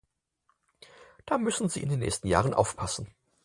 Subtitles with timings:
[1.27, 3.13] Da müssen Sie in den nächsten Jahren aufpassen.